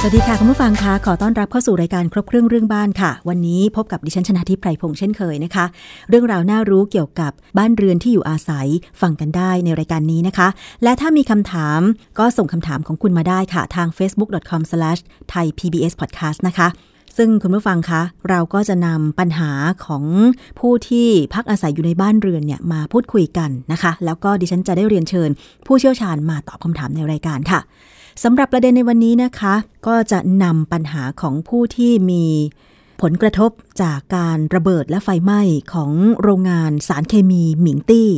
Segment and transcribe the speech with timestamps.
[0.00, 5.64] สวัสดีค่ะ คุณผู้ฟังคะขอต้อนรับเข้าสู่รายการครบเครื่องเรื่องบ้านค่ะ วันนี้พบกับดิฉันชนะทิพไพรพงษ์เช่นเคยนะคะ
[6.08, 8.66] เรื่องราวน่ารู้เกี่ยวกับบ้านเรือนที่อยู่อาศัย
[9.00, 10.48] ฟังกันได้ในรายการนี้นะคะ
[10.82, 11.80] และถ้ามีคำถาม
[12.18, 16.68] ก็ส่งคำถามของคุณมาได้ค่ะ ทาง facebook.com/thaipbspodcast นะคะ
[17.16, 19.50] ซึ่งคุณผู้ฟังคะ เราก็จะนำปัญหา
[19.86, 20.04] ของ
[20.60, 25.30] ผู้ที่พักอาศัยอยู่ในบ้านเรือนเนี่ยมาพูดคุยกันนะคะ แล้วก็ดิฉันจะได้เรียนเชิญ
[25.66, 27.60] ผู้เชี่ยวชาญมาตอบคำถามในรายการค่ะ
[28.22, 29.54] สำหรับประเด็นในวันนี้นะคะ
[29.86, 32.24] ก็จะนำปัญหาของผู้ที่มี
[33.02, 33.50] ผลกระทบ
[33.82, 35.40] จากการระเบิดและไฟไหม้
[35.74, 38.10] ของโรงงานสารเคมีหมิงตี้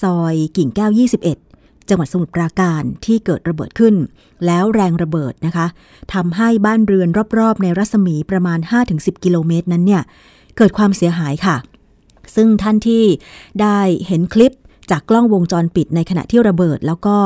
[0.00, 0.90] ซอยกิ่งแก้ว
[1.38, 3.94] 21 จังหวัดสมุทรปราการที่เกิดระเบิดขึ้น
[4.46, 5.66] แล้วแรงระเบิดนะคะ
[6.14, 8.58] ทำให้บ้านเรือนรอบๆ ในรัศมีประมาณ
[8.90, 10.02] 5-10 กิโลเมตรนั้นเนี่ย
[10.56, 11.56] เกิดความเสียหายค่ะ
[12.34, 13.04] ซึ่งท่านที่
[13.60, 14.52] ได้เห็นคลิป
[14.90, 17.16] จากกล้องวงจรปิดในขณะที่ระเบิด แล้วก็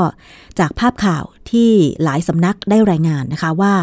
[0.59, 1.71] จากภาพข่าวที่
[2.03, 3.75] หลายสำนักได้รายงานนะคะว่า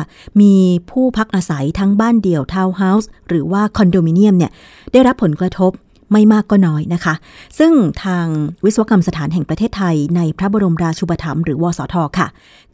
[0.41, 0.55] มี
[0.91, 4.51] ผู้พักอาศัยทั้งบ้านเดี่ยวทาวน์เฮาส์หรือว่าคอนโดมิเนียมเนี่ย
[4.93, 5.71] ได้รับผลกระทบ
[6.11, 7.15] ไม่มากก็น้อยนะคะ
[7.59, 8.25] ซึ่งทาง
[8.65, 12.27] วิศวกรรมสถานแห่งประเทศไทย ในพระบรมราชูปถัมภ์หรือวสทค่ะ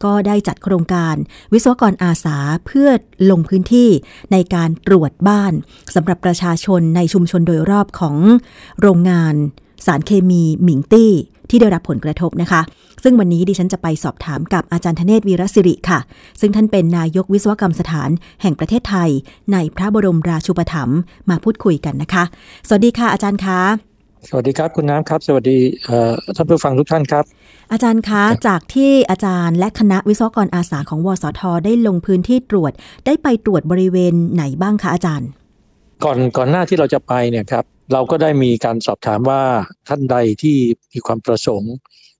[0.04, 1.16] ก็ได้จัดโครงการ
[1.54, 2.90] วิศวกรอาสาเพื่อ
[3.32, 3.90] ลงพื้นที่
[4.32, 5.54] ในการตรวจบ้าน
[5.96, 8.16] สำหรับประชาชนในชุมชนโดยรอบของ
[8.82, 9.36] โรงงาน
[9.86, 11.12] สารเคมีหมิงตี้
[11.50, 12.62] ที่ได้รับผลกระทบนะคะ
[13.04, 16.00] ซึ่งวันนี้ดิฉันจะไปสอบถามกับอาจารย์ธเนศวีรศิริค่ะ
[16.40, 18.10] ซึ่งท่านเป็นนายกวิศวกรรมสถาน
[18.42, 19.10] แห่งประเทศไทย
[19.54, 21.00] ในพระบรมราชูปถัมภ์
[21.30, 22.24] มาพูดคุยกันนะคะ
[22.68, 23.60] สวัสดีค่ะอาจารย์คะ
[24.30, 25.58] สวัสดีครับคุณน้ำครับ สวัสดี
[26.36, 27.24] ท่านผู้ฟังทุกท่านครับ
[27.72, 32.72] อาจารย์คะจากที่อาจารย์และคณะวิศวกรอาสาของวสท ได้ลงพื้นที่ตรวจ
[33.06, 35.30] ได้ไปตรวจบริเวณไหนบ้างคะอาจารย์
[36.04, 39.44] ก่อนก่อนหน้าที่เราจะไปเนี่ยครับ เราก็ได้มีการสอบถามว่า
[39.88, 40.58] ท่านใดที่
[40.94, 41.74] มีความประสงค์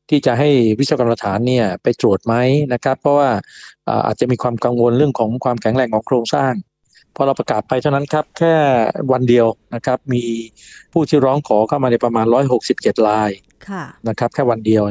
[0.10, 0.50] ที่จะให้
[0.80, 2.36] วิศวกรรมฐานเนี่ยไปตรวจไหม
[2.74, 3.30] นะครับ เพราะว่า
[4.08, 6.54] อาจจะมีความกังวลเรื่องของความแข็งแรงของโครงสร้าง
[7.16, 8.56] พอเราประกาศไปเท่านั้นครับ แค่
[9.12, 10.24] วันเดียวนะครับ มี
[10.94, 12.26] ผู้ที่ร้องขอเข้ามาในประมาณ
[12.68, 13.32] 167ราย
[14.08, 14.84] นะครับแค่วันเดียว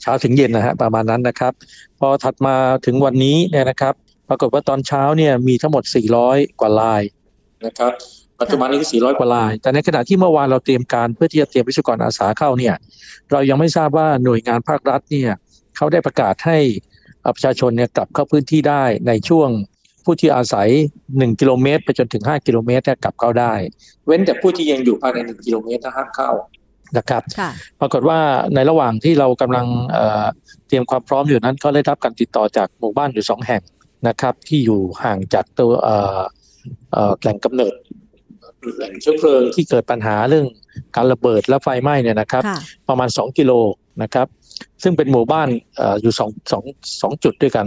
[0.00, 1.52] เช้าถึงเย็นนะฮะประมาณนั้นนะครับ
[1.98, 2.54] พอถัดมา
[2.86, 3.94] ถึงวันนี้เนี่ยนะครับ
[4.28, 5.84] ปรากฏว่าตอนเช้าเนี่ยมีทั้งหมด
[6.22, 7.02] 400 กว่าลาย
[7.66, 7.92] นะครับ
[8.40, 12.74] ปัจจุบันนี้ก็400 กว่าลาย แต่ในขณะที่เมื่อวานเราเตรียมการเพื่อที่จะเตรียมวิศวกรอาสาเข้าเนี่ย
[13.30, 15.30] เรายังไม่ทราบว่าหน่วยงานภาครัฐเนี่ย
[15.76, 16.58] เขาได้ประกาศให้
[17.34, 19.48] ประชาชนเนี่ยกลับเข้าพื้นที่ได้ในช่วง
[20.04, 20.68] ผู้ที่อาศัย
[21.04, 23.52] 1 กิโลเมตร ไปจนถึง 5 กิโลเมตรกลับเข้าได้
[24.06, 26.30] เว้นแต่ผู้ที่ยังอยู่ภายใน 1 กิโลเมตรห้ามเข้า
[26.96, 27.22] นะครับ
[27.80, 28.18] ปรากฏว่า
[28.54, 29.66] ในระหว่างที่เรากำลัง
[30.68, 33.62] เตรียมความพร้อมอยู่นั้นก็ได้รับการติดต่อจากหมู่บ้านอยู่สองแห่ง
[34.08, 35.72] นะครับ ที่อยู่ห่างจากตัว
[37.20, 37.74] แหล่งกำเนิด
[38.76, 40.46] แหล่งเชื้อเพลิงที่เกิดปัญหาเรื่อง
[40.96, 42.42] การระเบิดและไฟไหม้เนี่ยนะครับ
[42.88, 43.52] ประมาณ 2 กิโล
[44.02, 44.26] นะครับ
[44.82, 45.48] ซึ่งเป็นหมู่บ้าน
[46.00, 46.64] อยู่สองสอง
[47.02, 47.66] สองจุดด้วยกัน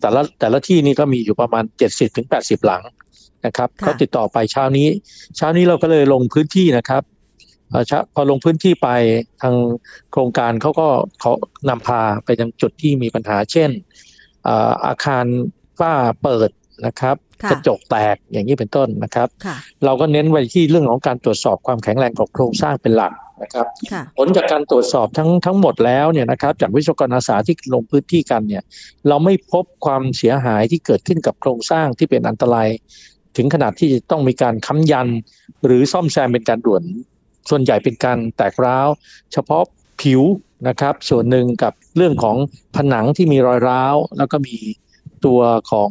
[0.00, 2.26] แต่ละแต่ละที่นี่ก็มีอยู่ประมาณ 70-80ถึง
[2.66, 2.82] หลัง
[3.46, 4.88] นะครับเขาติดต่อไปเช้านี้
[5.36, 7.02] เช้านี้เราก็เลยลงพื้นที่นะครับ
[8.14, 8.88] พอลงพื้นที่ไป
[9.42, 9.54] ทาง
[10.12, 10.88] โครงการเขาก็
[11.20, 11.32] เขา
[11.68, 13.70] นำพาไปยังจุดที่มีปัญหา เช่น
[14.86, 15.26] อาคาร
[15.80, 15.92] ฝ้า
[16.22, 16.50] เปิด
[16.86, 17.16] นะครับ
[17.50, 19.28] กระจกแตกอย่างนี้เป็นต้นนะครับ
[19.84, 23.12] เราก็เน้นไว้ที่เรื่องของการตรวจสอบความแข็งแรงของโครงสร้างเป็นหลัก
[23.42, 23.66] นะครับ
[24.18, 28.62] ผลจากการตรวจสอบทั้งทั้งหมดแล้วเนี่ยนะครับจากวิศวกรอาสาที่ลงพื้นที่กันเนี่ย
[29.08, 32.68] เราไม่พบความเสียหายที่เกิดขึ้นกับโครงสร้างที่เป็นอันตราย
[33.36, 35.08] ถึงขนาดที่จะต้องมีการค้ำยัน
[35.64, 36.82] หรือซ่อมแซมเป็นการด่วน
[37.50, 38.88] ส่วนใหญ่เป็นการแตกร้าว
[39.32, 39.62] เฉพาะ
[40.00, 40.22] ผิว
[40.68, 42.36] นะครับ ส่วนหนึ่งกับเรื่องของ
[42.76, 44.56] ผนังที่มีรอยร้าว แล้วก็มี
[45.24, 45.40] ตัว
[45.70, 45.90] ของ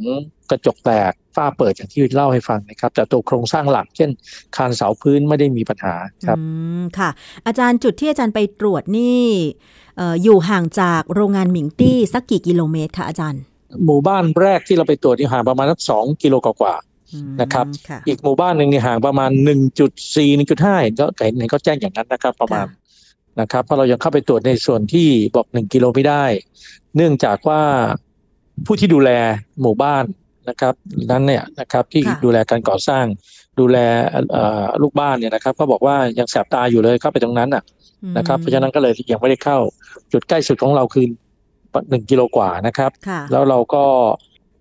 [0.51, 4.09] กระจกแตกฝ้าเปิดอย่างที่เล่าให้ฟังนะครับ แต่ตัวโครงสร้างหลัก เช่น
[4.56, 5.95] คานเสาพื้นไม่ได้มีปัญหา
[6.27, 6.44] ครับอื
[6.80, 7.09] มค่ะ
[7.48, 9.21] อาจารย์จุดที่อาจารย์ไปตรวจนี่
[10.24, 13.42] อยู่ห่างจากโรงงานหมิงตี้สักกี่กิโลเมตรคะอาจารย์
[13.86, 16.75] หมู่บ้านแรกที่เราไปตรวจนี่ห่างประมาณสักสองกิโลกว่า
[17.42, 17.65] นะครับ
[18.07, 22.65] อีกหมู่บ้านหนึ่งนี่ห่างประมาณหนึ่งจุดสี่หนึ่งจุดห้าก็ไก่หนึ่งก็แจ้งอย่างนั้นนะครับ ประมาณ
[23.39, 26.24] นะครับเพราะเรายังเข้าไปตรวจในส่วนที่บอกหนึ่งกิโลไม่ได้
[26.95, 27.62] เนื่องจากว่า
[28.65, 29.09] ผู้ที่ดูแล
[29.62, 30.04] หมู่บ้าน
[30.51, 30.74] นะครับ
[31.12, 33.06] นั้นเนี่ยนะครับที่ดูแลการก่อสร้าง
[33.59, 33.77] ดูแล
[34.81, 37.63] ลูกบ้านเนี่ยนะครับ ก็บอกว่ายังแสบตาอยู่เลยเข้าไปตรงนั้นอะ
[38.18, 39.57] นะครับเพราะฉะนั้นก็เลยยังไม่ได้เข้า
[40.12, 41.06] จุดใกล้สุดของเราคือ
[41.89, 42.92] หนึ่งกิโลกว่านะครับ
[43.31, 43.83] แล้วเราก็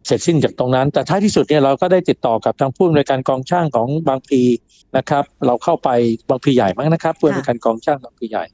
[0.07, 4.43] เสร็จสิ้นจากตรงนั้น แต่ท้ายที่สุดเนี่ยเราก็ได้ติดต่อกับทางผู้อำนวยการกองช่างของบางพี
[4.97, 5.89] นะครับ เราเข้าไป
[6.29, 8.45] บางพีใหญ่มั้งนะครับผู้อำนวยการกองช่างบางพีใหญ่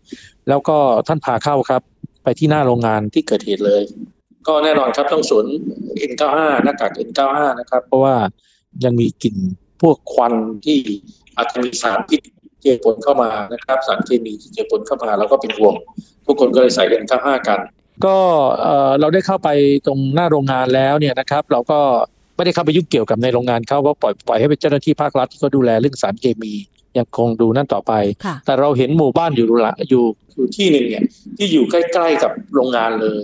[0.48, 1.82] แล้วก็ท่านพาเข้าครับ
[2.22, 3.82] ไปที่หน้าโรงงานที่เกิดเหตุเลย
[4.46, 5.46] ก็แน่นอนครับต้องสวน
[6.10, 8.14] N95 หน้ากาก N95 นะครับ เพราะว่า
[8.84, 9.36] ยังมีกลิ่น
[9.82, 10.34] พวกควัน
[10.64, 10.78] ที่
[11.36, 12.20] อาจจะมีสารพิษ
[12.60, 15.74] เจือปนเข้ามานะครับ สารเคมีที่เจือปนเข้ามาเราก็เป็นห่วง
[16.26, 17.60] ทุกคนก็เลยใส่ N95 กัน
[18.04, 18.16] ก็
[18.60, 19.48] เอ่อเราได้เข้าไป
[19.86, 21.80] ตรงหน้าโรงงานแล้วเนี่ยนะครับ เราก็
[22.36, 26.52] ไม่ได้เข้าไปยุ่งเกี่ยวกับในโรงงานเขาก็ปล่อยปล่อยให้เป็นเจ้าหน้าที่ภาครัฐที่เขาดูแลเรื่องสารเคมี
[26.98, 27.92] ยังคงดูนั่นต่อไป
[28.26, 30.04] ค่ะแต่เราเห็นหมู่บ้านอยู่ละอยู่
[30.34, 31.04] อยู่ที่หนึ่งเนี่ย
[31.36, 33.20] ที่อยู่ใกล้ ๆกับโรงงานเลย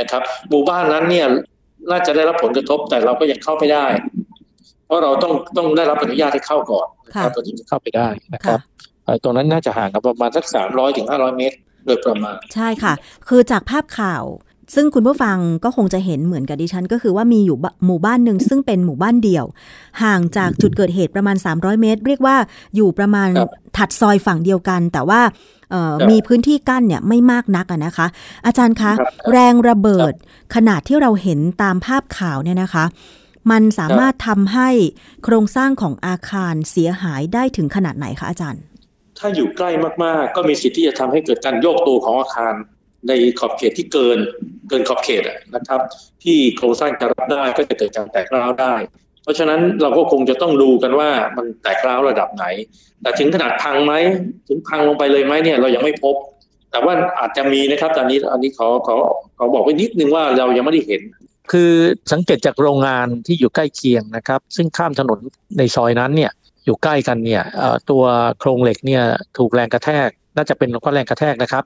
[0.00, 1.26] นะครับหมู่บ้านนั้นเนี่ย
[1.90, 3.86] น่าจะได้รับผลกระทบแต่เราก็ยังเข้าไม่ได้
[4.86, 8.58] เพราะเราต้องต้องได้รับอนุญาตให้เข้าก่อนนะครับค่ะเราถึงจะเข้าไปได้นะครับ
[9.04, 11.56] เอ่อตรงนั้นน่าจะห่างกันประมาณสักสามร้อยถึงห้าร้อยเมตร
[11.86, 12.92] โดยประมาณ ใช่ค่ะ
[13.28, 14.24] คือจากภาพข่าว
[14.74, 19.46] ซึ่งคุณผู้ฟังก็คงจะเห็นเหมือนกับดิฉัน ก็คือว่ามีอยู่บหมู่บ้านหนึ่งซึ่งเป็นหมู่บ้านเดี่ยว
[20.02, 22.36] ห่างจากจุดเกิดเหตุประมาณ 300 เมตร เรียกว่า
[22.76, 25.55] อยู่ประมาณครับถัดซอยฝั่งเดียวกัน แต่ว่าเอ่อครับ
[26.10, 28.06] มีพื้นที่กั้นเนี่ยไม่มากนักอะนะคะ
[28.46, 30.12] อาจารย์คะครับแรงระเบิด
[30.54, 32.84] ขนาดที่เราเห็นตามภาพข่าวเนี่ยนะคะ
[33.50, 34.68] มันสามารถทำให้
[35.24, 38.62] โครงสร้างของอาคารเสียหายได้ถึงขนาดไหนคะอาจารย์
[39.18, 39.70] ถ้าอยู่ใกล้
[40.04, 42.54] มากๆ ก็มีสิทธิ์ที่จะทำให้เกิดการโยกตัวของอาคาร
[43.08, 44.18] ในขอบเขตที่เกิน
[44.68, 45.80] เกินขอบเขตอะนะครับ
[46.24, 48.74] ที่โครงสร้างจะรับได้ก็จะเกิดการแตกร้าวได้
[49.26, 52.44] เพราะฉะนั้นเราก็คงจะต้องดูกันว่ามันแตกร้าวระดับไหน
[53.02, 53.94] แต่ถึงขนาดพังไหม
[54.48, 56.14] ถึงพังลงไปเลยไหมเนี่ยเรายังไม่พบ
[56.70, 58.94] แต่ว่าอาจจะมีนะครับตอนนี้อันนี้ขอขอ
[59.38, 61.02] ขอบอกไว้นิดนึงว่าเรายังไม่ได้เห็น
[61.52, 61.72] คือ
[62.12, 65.18] สังเกตจากโรงงานที่อยู่ใกล้เคียงนะครับ ซึ่งข้ามถนน
[65.58, 66.32] ในซอยนั้นเนี่ย
[66.64, 68.04] อยู่ใกล้กันเนี่ยเอ่อตัว
[68.38, 69.02] โครงเหล็กเนี่ย
[69.38, 71.64] ถูกแรงกระแทกน่าจะเป็นข้อแรงกระแทกนะครับ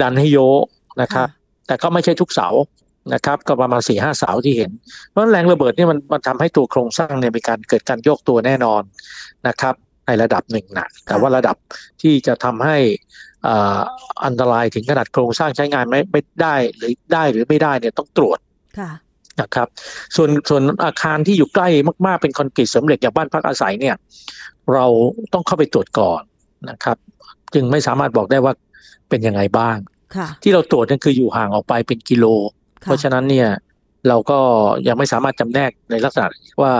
[0.00, 0.64] ดันให้โยก
[1.02, 1.28] นะครับ
[1.66, 2.48] แต่ก็ไม่ใช่ทุกเสา
[3.14, 4.70] นะครับ ก็ประมาณสี่ห้าเสาที่เห็น
[5.10, 8.82] เพราะฉะนั้นแรงระเบิดเนี่ยมันมันทำให้ตัวโครงสร้างเนี่ยมีการเกิดการโยกตัวแน่นอน
[9.48, 9.74] นะครับ
[10.06, 11.56] ในระดับหนึ่งนะแต่ว่าระดับ
[12.02, 12.76] ที่จะทำให้
[13.46, 13.80] อ่า
[14.24, 18.38] อันตรายถึงขนาดโครงสร้างใช้งานไม่ไม่ได้หรือได้หรือไม่ได้เนี่ยต้องตรวจ
[18.78, 18.90] ค่ะ
[19.40, 19.68] นะครับ
[20.16, 21.68] ส่วนส่วนอาคารที่อยู่ใกล้
[22.06, 23.96] มาก ๆ เป็นคอนกรีตเสริมเหล็กอย่างบ้านพักอาศัยเนี่ย
[24.74, 24.86] เรา
[25.32, 26.22] ต้องเข้าไปตรวจก่อน
[26.70, 26.96] นะครับ
[27.54, 28.52] จึงไม่สามารถบอกได้ว่า
[29.08, 29.76] เป็นยังไงบ้าง
[30.16, 32.24] ค่ะที่เราตรวจนั่นคืออยู่ห่างออกไปเป็นกิโล
[32.82, 33.48] เพราะฉะนั้นเนี่ย
[34.08, 34.38] เราก็
[34.86, 36.28] ยังไม่สามารถจำแนกในลักษณะ
[36.62, 36.72] ว่า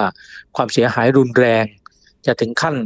[0.56, 1.64] ความเสียหายรุนแรง
[2.26, 2.76] จะถึงขั้น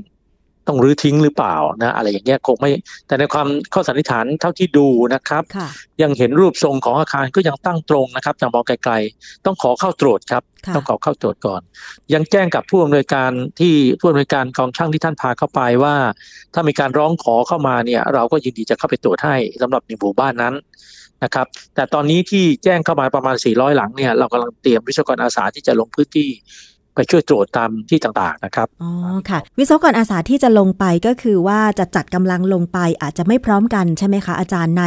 [0.69, 2.71] ต้องรื้อทิ้งหรือเปล่านะอะไรอย่างเงี้ยคงไม่
[3.07, 5.69] แต่ในความข้อสันนิษฐานเท่าที่ดูนะครับค่ะ
[6.03, 11.61] ยังเห็นรูปทรงของอาคารก็ยังตั้งตรงนะครับจากมองไกลๆ ต้องขอเข้าตรวจครับค่ะต้องขอเข้าตรวจก่อน
[12.15, 13.31] ยังแจ้งกับผู้อำนวยการ
[13.61, 15.95] ที่ผู้อำนวยการกองช่างที่ท่านพาเข้าไปว่า
[16.55, 20.55] ถ้ามีการร้องขอเข้ามาเนี่ย เราก็ยินดีจะเข้าไปตรวจให้สำหรับในหมู่บ้านนั้น
[21.25, 26.29] นะครับ แต่ตอนนี้ที่แจ้งเข้ามาประมาณ 400 หลังเนี่ยเรากำลังเตรียมวิศวกรอาสาที่จะลงพื้นที่
[26.95, 28.91] ไปช่วยตรวจตามที่ต่างๆนะครับ อ๋อ
[29.31, 34.85] ค่ะ วิศวกรอาสาที่จะลงไปก็คือว่าจะจัดกำลังลงไปอาจจะไม่พร้อมกันใช่ไหมคะอาจารย์ใน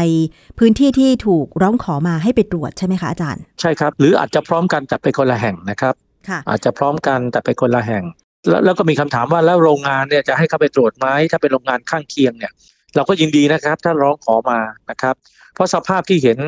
[0.59, 5.93] พื้นที่ที่ถูกร้องขอมาให้ไปตรวจใช่ไหมคะอาจารย์ ใช่ครับ หรืออาจจะพร้อมกันแต่ไปคนละแห่งนะครับ
[6.29, 8.03] ค่ะ อาจจะพร้อมกันแต่ไปคนละแห่ง
[8.49, 12.51] แล้วแล้วก็มีคำถามว่าแล้วโรงงานเนี่ยจะให้เข้าไปตรวจไหมถ้าเป็นโรงงานข้างเคียงเนี่ย
[12.95, 14.59] เราก็ยินดีนะครับ ถ้าร้องขอมา
[14.89, 15.15] นะครับ
[15.55, 16.39] เพราะสภาพที่เห็น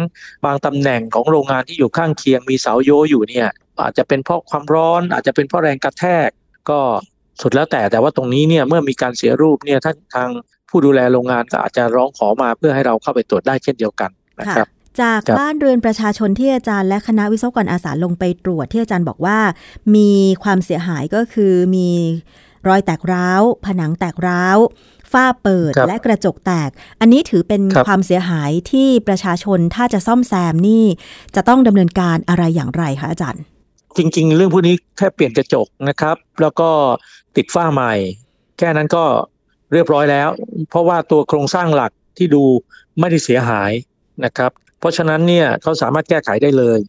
[0.46, 3.48] บางตำแหน่งของโรงงานที่อยู่ข้างเคียงมีเสาโยอยู่เนี่ย
[3.80, 6.30] อาจจะเป็นเพราะความร้อน อาจจะเป็นเพราะแรงกระแทก
[6.70, 6.80] ก็
[7.42, 10.30] สุดแล้วแต่แต่ว่าตรงนี้เนี่ยเมื่อมีการเสียรูปเนี่ยท่านทาง
[10.70, 14.68] ผู้ดูแลโรงงานก็อาจจะร้องขอมาเพื่อให้เราเข้าไปตรวจได้เช่นเดียวกันนะครับ
[15.02, 19.40] จากบบ้านเรือนประชาชนที่อาจารย์และคณะวิศวกรอาสาลงไปตรวจที่อาจารย์บอกว่า
[19.96, 20.12] มี
[20.44, 21.90] ความเสียหายก็คือมี
[22.68, 24.58] รอยแตกร้าว ผนังแตกร้าว
[25.12, 26.70] ฝ้าเปิดครับและกระจกแตก
[27.02, 30.86] อันนี้ถือเป็นครับความเสียหายที่ประชาชนถ้าจะซ่อมแซมนี่
[31.36, 33.44] จะต้องดำเนินการอะไรอย่างไรคะอาจารย์
[33.98, 36.70] จริง ๆ เรื่องพวกนี้แค่เปลี่ยนกระจกนะครับ แล้วก็
[37.36, 37.94] ติดฝ้าใหม่
[38.58, 39.04] แค่นั้นก็
[39.74, 40.30] เรียบร้อยแล้ว
[40.70, 42.44] เพราะว่าตัวโครงสร้างหลักที่ดู
[43.00, 43.72] ไม่ได้เสียหาย
[44.26, 46.80] นะครับ เพราะฉะนั้นเนี่ยเขาสามารถแก้ไขได้เลย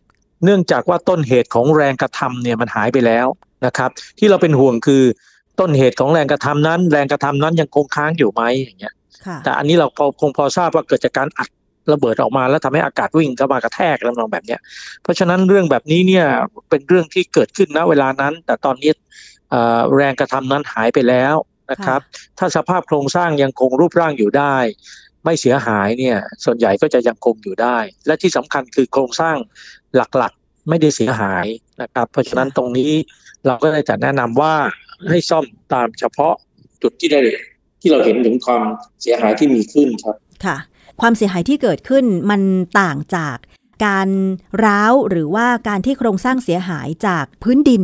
[0.44, 3.26] เนื่องจากว่าต้นเหตุของแรงกระทำเนี่ยมันหายไปแล้ว
[3.66, 5.02] นะครับ ที่เราเป็นห่วงคือ
[5.60, 8.94] ต้นเหตุของแรงกระทำนั้น แรงกระทำนั้นยังคงค้างอยู่ไหมอย่างเงี้ย
[9.26, 11.48] ค่ะแต่อันนี้เราพอคงพอทราบว่าเกิดจากการอัด
[11.92, 14.60] ระเบิดออกมาแล้วทำให้อากาศวิ่งเข้ามากระแทกแล้วนองแบบเนี้ย
[15.02, 16.26] เพราะฉะนั้นเรื่องแบบนี้เนี่ย
[16.70, 18.92] เป็นเรื่องที่เกิดขึ้นณเวลานั้น แต่ตอนนี้
[19.50, 21.34] เอ่อแรงกระทำนั้นหายไปแล้ว
[21.70, 22.00] นะครับ
[22.38, 24.56] ถ้าสภาพโครงสร้างยังคงรูปร่างอยู่ได้
[25.24, 29.36] ไม่เสียหายเนี่ยส่วนใหญ่ก็จะยังคงอยู่ได้ และที่สำคัญคือโครงสร้าง
[29.96, 31.46] หลักๆ ไม่ได้เสียหาย
[31.82, 32.92] นะครับ เพราะฉะนั้นตรงนี้
[33.46, 34.54] เราก็ได้จะแนะนำว่า
[35.10, 36.34] ให้ซ่อมตามเฉพาะ
[36.82, 37.20] จุดที่ได้
[37.80, 38.62] ที่เราเห็นถึงความ
[39.02, 40.56] เสียหายที่มีขึ้นครับ ค่ะ
[41.00, 42.40] ความเสียหายที่เกิดขึ้นมัน
[42.80, 43.36] ต่างจาก
[43.86, 44.08] การ
[44.64, 47.82] ร้าวหรือว่าการที่โครงสร้างเสียหายจากพื้นดิน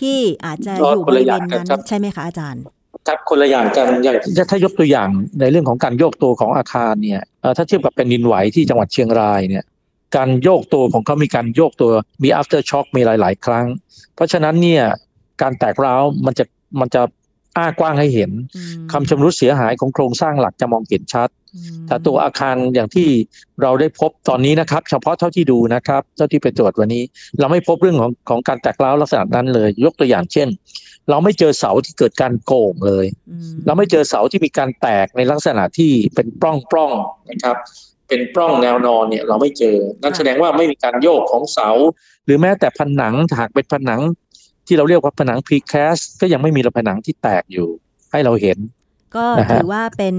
[0.00, 2.62] ที่อาจจะอยู่บริเวณนั้นใช่ไหมคะอาจารย์
[3.08, 4.16] ครับคนละอย่างกันอย่าง
[4.50, 5.08] ถ้ายกตัวอย่าง
[5.40, 9.64] ในเรื่องของการโยกตัวของอาคารเนี่ยเอ่อถ้าเทียบกับแผ่นดินไหวที่จังหวัดเชียงรายเนี่ย
[10.16, 11.90] การโยกตัวของเขามีการโยกตัว
[12.22, 13.66] มี after shock มีหลาย ๆ ครั้ง
[14.14, 14.84] เพราะฉะนั้นเนี่ย
[15.42, 16.44] การแตกร้าวมันจะ
[16.80, 17.02] มันจะ
[17.56, 23.08] อ้ากว้างให้เห็นอืมคำชำรุดเสียหายของโครงสร้างหลักจะมองเห็นชัดอืมแต่ตัวอาคารอย่างที่
[23.62, 27.02] เราได้พบตอนนี้นะครับ เฉพาะเท่าที่ดูนะครับเท่าที่ไปตรวจวันนี้
[27.38, 30.48] เราไม่พบเรื่องของของการแตกร้าวลักษณะนั้นเลย ยกตัวอย่างเช่น
[31.10, 37.56] เราไม่เจอเสาที่เกิดการโก่งเลยอืมเราไม่เจอเสาที่มีการแตกในลักษณะที่เป็นปล้องปล้องๆนะครับ
[38.08, 41.68] เป็นปล้องแนวนอนเนี่ยเราไม่เจอ นั่นแสดงว่าไม่มีการโยกของเสา
[42.26, 44.00] หรือแม้แต่ผนังหากเป็นผนัง
[44.70, 47.68] ที่เราเรียกว่าผนังพรีแคสก็ยังไม่มีผนังที่แตกอยู่
[48.12, 48.58] ให้เราเห็น
[49.16, 50.16] ก็นะฮะถือว่าเป็น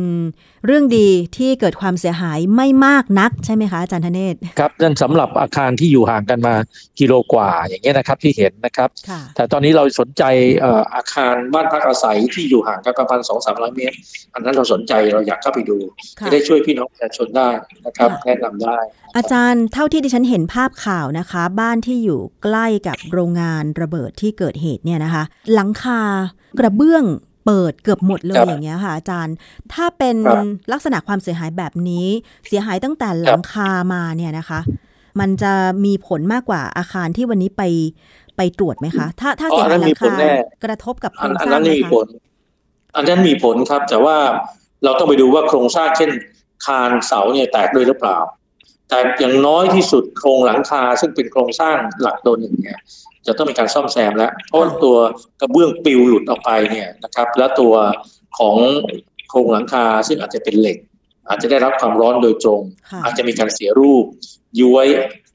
[0.65, 6.55] เรื่องดีที่เกิดความเสียหายไม่มากนักใช่ไหมคะอาจารย์ธเนศครับนั่นสำหรับอาคารที่อยู่ห่างกันมา
[7.00, 10.24] กิโลกว่าอย่างเงี้ยนะครับที่เห็นนะครับค่ะแต่ตอนนี้เราสนใจ
[10.60, 13.95] เอ่ออาคารบ้านพักอาศัยที่อยู่ห่างกันประมาณสองสามร้อยเมตร
[14.33, 15.77] อันนั้นเราสนใจเราอยากเข้าไปดู
[16.19, 17.50] ค่ะจะได้ช่วยพี่น้องประชาชนได้
[17.86, 18.77] นะครับค่ะแนะนำได้
[19.17, 26.01] อาจารย์เท่าที่ดิฉันเห็นภาพข่าวนะคะ บ้านที่อยู่ใกล้กับโรงงานระเบิดที่เกิดเหตุเนี่ยนะคะ หลังคา
[26.60, 27.03] กระเบื้อง
[27.45, 29.36] เปิดเกือบหมดเลคยรับอย่างเงี้ยค่ะอาจารย์
[29.74, 32.07] ถ้าเป็นครับลักษณะความเสียหายแบบนี้
[32.48, 34.60] เสียหายตั้งแต่หลังคามาเนี่ยนะคะ
[35.19, 35.53] มันจะ
[35.86, 37.63] มีผลมากกว่าอาคารที่วันนี้ไป
[38.38, 40.33] ไปตรวจไหมคะ ถ้าถ้าอ๋อเสียอันหานั้ยนหลัมีงผลคาแน่
[40.63, 42.07] กระทบกับโคอัรนงอัสนร้างนั้นไหมมีคะผล
[42.95, 44.17] อันนั้นมีผลครับ แต่ว่า
[44.83, 46.12] เราต้องไปดูว่าโครงสร้างเช่น
[46.65, 48.17] คานเสาเนี่ยแตกด้วยหรือเปล่า
[48.89, 52.79] แต่อย่างน้อยที่สุดโครงหลังคาซึ่งเป็นโครงสร้างหลักตัวหนึ่งเนี่ย
[53.27, 54.95] จะต้องมีการซ่อมแซมแล้ว เพราะว่าตัว
[55.41, 57.73] กระเบื้องปลิวหลุดออกไปเนี่ยนะครับ แล้วตัว
[58.39, 58.55] ของ
[59.29, 60.77] โครงหลังคาซึ่งอาจจะเป็นเหล็ก
[61.29, 62.61] อาจจะได้รับความร้อนโดยตรง
[62.91, 64.05] ค่ะอาจจะมีการเสียรูป
[64.61, 64.87] ย้วย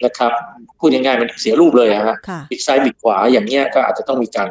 [0.04, 0.32] นะครับ
[0.78, 4.48] พูดง่ายๆมันเสียรูปเลยอะฮะค่ะบิดซ้ายบิดขวาอย่างเงี้ยก็อาจจะต้องมีการ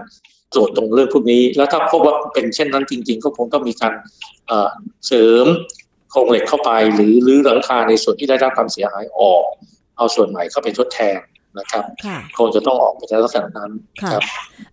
[0.54, 3.94] ตรวจตรงเรื่องพวกนี้ แล้วถ้าพบว่าเป็นเช่นนั้นจริง ๆ ก็คงต้องมีการ
[4.48, 4.70] เอ่อ
[5.08, 5.46] เสริม
[6.12, 9.44] โครงเหล็กเข้าไป หรือรื้อหลังคาในส่วนที่ได้รับความเสียหายออก
[9.98, 11.18] เอาส่วนใหม่เข้าไปทดแทน
[11.60, 13.72] นะครับค่ะคงจะต้องออกไปในลักษณะนั้น
[14.04, 14.24] ค่ะครับ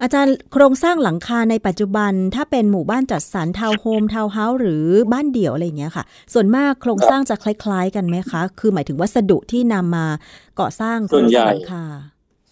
[0.02, 10.06] อาจารย์โครงสร้างหลังคาในปัจจุบันถ้าเป็นหมู่บ้านจัดสรรทาวน์โฮมทาวน์เฮาส์หรือบ้านเดี่ยวอะไรอย่างเงี้ยค่ะ ส่วนมากโครงสร้างจะคล้ายๆ กันไหมคะ คือหมายถึงวัสดุที่นำมา
[10.60, 11.84] ก่อสร้างโครงสร้างหลังคา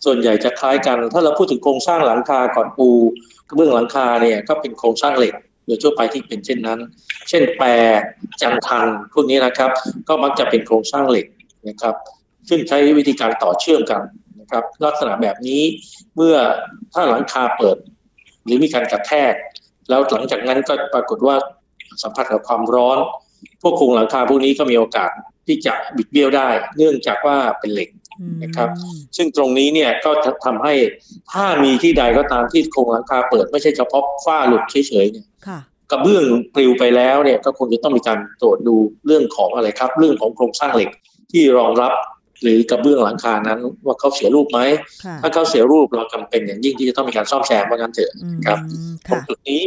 [0.04, 2.88] ส่วนใหญ่จะคล้ายกัน ถ้าเราพูดถึงโครงสร้างหลังคาก่อนปู
[3.48, 5.34] กระเบื้องหลังคาเนี่ยก็เป็นโครงสร้างเหล็ก
[5.66, 6.78] โดยทั่วไปที่เป็นเช่นนั้น
[7.28, 7.68] เช่นแปร
[8.40, 9.70] จันทันพวกนี้นะครับ
[10.08, 11.26] ก็มักจะเป็นโครงสร้างเหล็ก
[11.68, 11.94] นะครับ
[12.48, 14.02] ซึ่งใช้วิธีการต่อเชื่อมกัน
[14.40, 15.62] นะครับ ลักษณะแบบนี้
[16.16, 16.36] เมื่อ
[16.92, 17.76] ถ้าหลังคาเปิด
[18.44, 19.34] หรือมีการกระแทก
[19.88, 21.36] แล้วหลังจากนั้นก็ปรากฏว่า
[22.02, 22.98] สัมผัสกับความร้อน
[23.62, 25.10] พวกโครงหลังคาพวกนี้ก็มีโอกาส
[25.46, 27.88] ที่จะบิดเบี้ยวได้ เนื่องจากว่าเป็นเหล็ก
[28.42, 28.68] นะครับ
[29.16, 30.74] ซึ่งตรงนี้เนี่ยก็จะทำให้
[31.32, 35.58] ถ้ามีที่ใดก็ตามที่โครงหลังคาเปิดไม่ใช่เฉพาะฝ้าหลุดเฉยๆเนี่ยค่ะ
[35.90, 40.90] กระเบื้องปลิวไปแล้วเนี่ยก็คงจะต้องมีการตรวจดูเรื่องของอะไรครับ เรื่องของโครงสร้างเหล็ก
[41.32, 41.92] ที่รองรับ
[42.42, 44.60] หรือกระเบื้องหลังคานั้น ว่าเขาเสียรูปไหม
[45.04, 49.60] ค่ะถ้าเขาเสียรูปเราจำเป็นอย่างยิ่งที่จะต้องมีการซ่อมแซมว่างั้นเถอะอืมครับตรงค่ะจุดนี้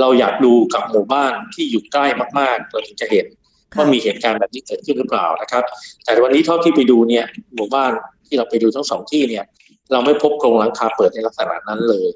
[0.00, 2.06] เราอยากดูกับหมู่บ้านที่อยู่ใกล้
[2.38, 3.26] มากๆเราถึงจะเห็น
[3.74, 5.64] ค่ะว่ามีเหตุการณ์แบบนี้เกิดขึ้นหรือเปล่านะครับ
[6.04, 7.24] แต่วันนี้เท่าที่ไปดูเนี่ย
[7.54, 7.90] หมู่บ้าน
[8.26, 9.44] ที่เราไปดูทั้งสองที่เนี่ย
[9.92, 12.06] เราไม่พบโครงหลังคาเปิดในลักษณะนั้นเลย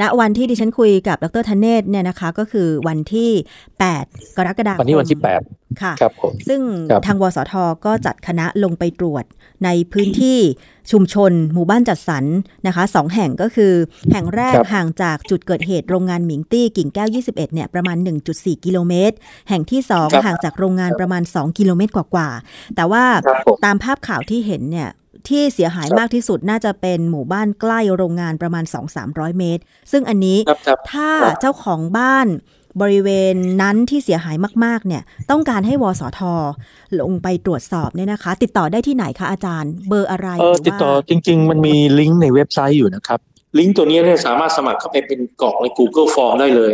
[0.00, 3.30] ณ วันที่ดิฉันคุยกับดรธเนศเนี่ยนะคะ ก็คือวันที่
[3.82, 5.40] 8 กรกฎาคม วันนี้วันที่แปด
[5.82, 7.54] ค่ะครับผมซึ่งครับทางวสท
[7.84, 9.24] ก็จัดคณะลงไปตรวจ
[9.64, 10.38] ในพื้นที่
[10.92, 12.24] ชุมชน หมู่บ้านจัดสรร
[12.66, 13.72] นะคะสองแห่งก็คือ
[14.12, 17.96] แห่งแรกครับห่างจากจุดเกิดเหตุโรงงานหมิงตี้กิ่งแก้ว 21 เนี่ยประมาณ
[18.30, 19.16] 1.4 กิโลเมตร
[19.48, 24.90] แห่งที่ 2 ห่างจากโรงงานประมาณ 2 กิโลเมตรกว่าๆ แต่ว่าครับผมตามภาพข่าวที่เห็นเนี่ย
[25.28, 28.64] ที่เสียหายครับมากที่สุดน่าจะเป็นหมู่บ้านใกล้โรงงานประมาณ
[29.02, 29.62] 2-300 เมตร
[29.92, 32.26] ซึ่งอันนี้ครับครับถ้าครับเจ้าของบ้าน
[32.82, 36.20] บริเวณนั้นที่เสียหายมากๆเนี่ยต้องการให้วสท
[37.00, 43.20] ลงไปตรวจสอบเนี่ยนะคะ ติดต่อได้ที่ไหนคะอาจารย์ เบอร์อะไรเออหรืติดต่อว่าจริง ๆ มันมีลิงก์ในเว็บไซต์อยู่นะครับ
[43.58, 46.72] ลิงก์ตัวนี้เนี่ยสามารถสมัครเข้าไปเป็นกรอกใน Google Form ได้เลย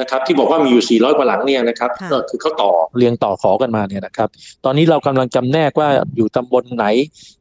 [0.00, 4.28] นะครับที่บอกว่ามีอยู่ 400 กว่าหลังเนี่ยนะครับค่ะก็คือเขาต่อเรียงต่อขอกันมาเนี่ยนะครับ
[4.64, 6.86] ตอนนี้เรากำลังจำแนกว่าอยู่ตำบลไหน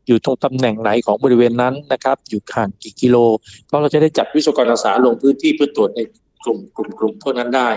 [0.08, 3.16] อยู่ตรงตำแหน่งไหนของบริเวณนั้นนะครับ อยู่ห่างกี่กิโล
[3.68, 6.00] เพราะเราจะได้จัดวิศวกรอาสาลงพื้นที่เพื่อตรวจใน
[6.44, 7.70] กลุ่มกลุ่มกลุ่มพวกนั้นได้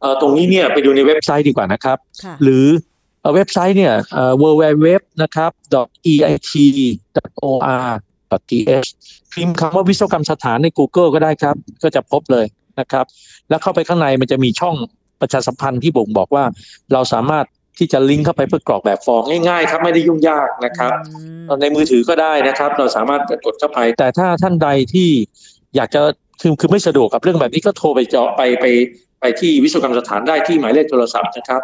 [0.00, 2.66] เอ่อตรงนี้เนี่ยไปดูในเว็บไซต์ดีกว่านะครับค่ะหรือ
[3.20, 4.86] เอ่อเว็บไซต์เนี่ยเอ่อ www
[5.22, 5.50] นะครับ
[7.70, 8.88] .eit.or.th
[9.32, 12.46] พิมพ์คำว่าวิศวกรรมสถานใน Google ก็ได้ครับ ก็จะพบเลย
[12.80, 13.04] นะครับ
[13.48, 14.74] แล้วเข้าไปข้างในมันจะมีช่อง
[15.20, 16.44] ประชาสัมพันธ์ที่บ่งบอกว่า
[16.92, 17.46] เราสามารถ
[17.78, 25.08] ที่จะลิงก์เข้าไปเพื่อกรอกแบบฟอร์มง่ายๆครับไม่ได้ยุ่งยากนะครับอืมในมือถือก็ได้นะครับ เราสามารถกดเข้าไป แต่ถ้าท่านใดที่
[25.76, 26.02] อยากจะ
[26.40, 28.66] คือคือไม่สะดวกกับเรื่องแบบนี้ก็โทรไปเจาะไปไป
[29.20, 31.62] ไปที่วิศวกรรมสถานได้ที่หมายเลขโทรศัพท์นะครับ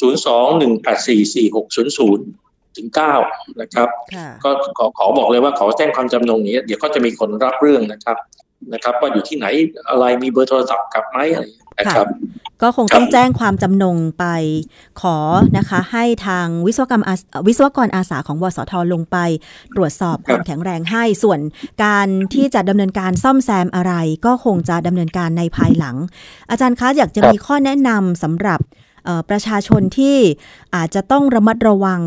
[0.00, 3.14] 0 2 1 8 4 4 6 0 0ถึงเก้า
[3.60, 8.16] นะครับค่ะก็ขอขอบอกเลยว่าขอแจ้งความจำนงนี้เดี๋ยวก็จะมีคนรับเรื่องนะครับ
[8.72, 9.46] นะครับว่าอยู่ที่ไหน
[9.88, 11.44] อะไรมีเบอร์โทรศัพท์กลับไหมอะไร
[11.78, 12.06] นะครับ
[12.62, 14.24] ก็คงต้องแจ้งความจำนงไป
[15.00, 15.16] ขอ
[15.58, 19.16] นะคะให้ทางวิศวกรรมอาสวิศวกรอาสาของวสทลงไป
[19.76, 21.40] ตรวจสอบความแข็งแรงให้ส่วน
[21.84, 23.92] การที่จะดำเนินการซ่อมแซมอะไร
[24.26, 25.96] ก็คงจะดำเนินการในภายหลัง
[26.50, 28.60] อาจารย์คะอยากจะครับมีข้อแนะนำสำหรับ
[29.04, 30.16] เอ่อประชาชนที่
[30.74, 32.00] อาจจะต้องระมัดระวัง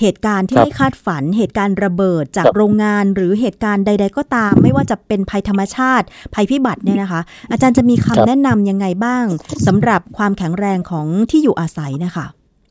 [0.00, 9.24] เหตุการณ์ที่ครับไม่คาดฝัน เหตุการณ์ระเบิดจากครับโรงงาน หรือเหตุการณ์ใด ๆ ก็ตาม ไม่ว่าจะเป็นภัยธรรมชาติ ภัยพิบัติเนี่ยนะคะ อาจารย์จะมีครัคำบแนะนำยังไงบ้าง
[9.66, 12.26] สำหรับความแข็งแรงของที่อยู่อาศัยนะคะ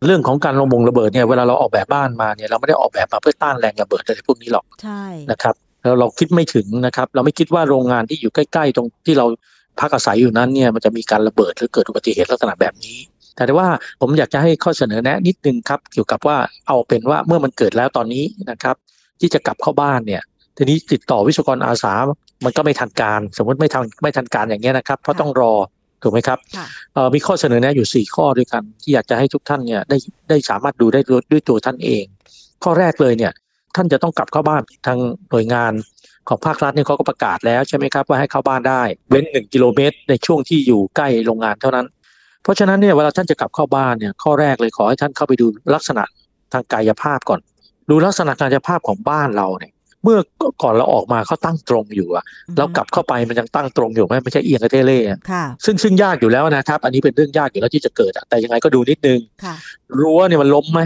[0.05, 9.25] เรื่องของการลงมงระเบิดเนี่ยเวลาเราออกแบบบ้านมาเนี่ยเราไม่ได้ออกแบบมาเพื่อต้านแรงระเบิดอะไรพวกนี้หรอกใช่นะครับแล้วเราคิดไม่ถึงนะครับ เราไม่คิดว่าโรงงานที่อยู่ใกล้ ๆ ตรงที่เรา
[9.79, 12.97] พักอาศัยอยู่นั้นเนี่ยมันจะมีการระเบิดหรือเกิดอุบัติเหตุลักษณะแบบนี้
[13.45, 13.67] แต่ว่า
[14.01, 18.75] ผมอยากจะให้ข้อเสนอแนะนิดนึงครับเกี่ยวกับว่าเอาเป็นว่าเมื่อมันเกิดแล้วตอนนี้นะครับ
[19.19, 20.21] ที่จะกลับเข้าบ้านเนี่ย
[20.57, 21.93] ทีนี้ติดต่อวิศวกรอาสา
[22.45, 25.53] มันก็ไม่ทันการ สมมติไม่ทันไม่ทันการอย่างเงี้ยนะครับเพราะต้องรอ
[26.03, 29.97] ถูกไหมครับค่ะเอ่อมีข้อเสนอแนะอยู่ 4 ข้อด้วยกัน ที่อยากจะให้ทุกท่านเนี่ยได้
[30.29, 32.03] ได้สามารถดูได้ด้วยด้วยตัวท่านเอง
[32.63, 33.31] ข้อแรกเลยเนี่ย
[33.75, 34.97] ท่านจะต้องกลับเข้าบ้านทาง
[35.31, 35.73] หน่วยงาน
[36.29, 41.85] ของภาครัฐเนี่ยเขาก็ประกาศแล้วใช่ไหมครับว่าให้เข้าบ้านได้เว้นหนึ่งกิโลเมตรในช่วงที่อยู่ใกล้โรงงานเท่านั้น
[42.47, 46.03] เพราะฉะนั้นเนี่ยเวลาท่านจะกลับเข้าบ้านเนี่ยข้อแรกเลยขอให้ท่านเข้าไปดูลักษณะ
[46.53, 47.39] ทางกายภาพก่อน
[47.89, 49.71] ดูลักษณะกายภาพของบ้านเราเนี่ย
[50.03, 50.19] เมื่อ
[50.63, 52.23] ก่อนเราออกมาเขาตั้งตรงอยู่อะ
[52.57, 59.55] เรากลับเข้าไปมันยังตั้งตรงอยู่ไหมไม่ใช่เอียงกระเทเล่อะค่ะซึ่งซึ่งยากอยู่แล้วนะครับ อันนี้เป็นเรื่องยากอยู่แล้วที่จะเกิดอะแต่ยังไงก็ดูนิดนึงค่ะ
[59.99, 60.79] รั้วเนี่ยมันล้มไหม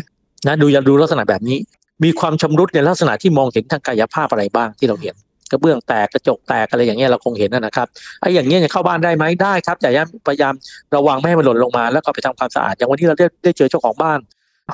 [0.47, 1.57] นะดูอย่าดูลักษณะแบบนี้
[2.03, 5.15] มีความชำรุดในลักษณะที่มองเห็นทางกายภาพอะไรบ้างที่เราเห็น
[5.51, 7.87] กระเบื้องแตกกระจกแตกอะไรอย่างเงี้ยเราคงเห็นนะนะครับ
[8.21, 9.89] ไอ้อย่างเงี้ยจะเข้าบ้านได้ไหมได้ครับแต่
[10.27, 10.53] พยายาม
[10.95, 14.19] ระวังไม่ให้มันหล่นลงมา แล้วก็ไปทำความสะอาดอย่างวันที่เราได้ได้เจอเจ้าของบ้าน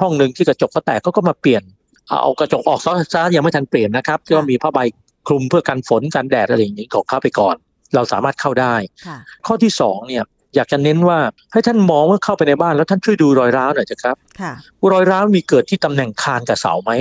[0.01, 1.63] ห้องหนึ่งที่กระจกเขาแตกเขาก็มาเปลี่ยน
[2.07, 4.79] เอาเอากระจกออกซะซะยังไม่ทันเปลี่ยนนะครับก็มีผ้าใบ
[5.27, 7.55] คลุมเพื่อกันฝนกันแดดอะไรอย่างนี้ของเข้าไปก่อน
[7.95, 8.75] เราสามารถเข้าได้
[9.07, 10.23] ค่ะข้อที่สองเนี่ย
[10.55, 11.19] อยากจะเน้นว่า
[11.53, 14.53] ให้ท่านมองว่าเข้าไปในบ้านแล้วท่านช่วยดูรอยร้าวหน่อยเถอะครับค่ะ
[14.93, 16.91] รอยร้าวมีเกิดที่ตำแหน่งคานกับเสาไหม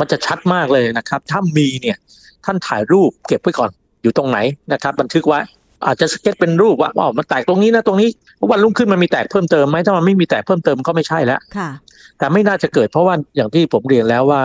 [0.00, 1.96] มันจะชัดมากเลยนะครับ ถ้ามีเนี่ย
[2.44, 3.70] ท่านถ่ายรูปเก็บไว้ก่อน
[4.02, 4.38] อยู่ตรงไหน
[4.72, 5.40] นะครับ บันทึกไว้
[5.86, 8.08] อาจจะสเก็ตเป็นรูปว่าอ๋อมันแตกตรงนี้นะตรงนี้
[8.50, 11.70] วันรุ่งขึ้นมันมีแตกเพิ่มเติมไหมถ้ามันไม่มีแตกเพิ่มเติมก็ไม่ใช่แล้วค่ะ
[12.18, 14.42] แต่ไม่น่าจะเกิดเพราะว่าอย่างที่ผมเรียนแล้วว่า